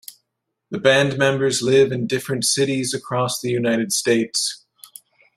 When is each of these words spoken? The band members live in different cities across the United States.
The 0.71 0.79
band 0.79 1.19
members 1.19 1.61
live 1.61 1.91
in 1.91 2.07
different 2.07 2.43
cities 2.43 2.91
across 2.91 3.39
the 3.39 3.51
United 3.51 3.93
States. 3.93 4.65